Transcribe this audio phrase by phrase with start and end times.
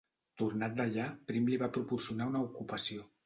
[0.41, 3.07] Tornat d'allà, Prim li va proporcionar una ocupació.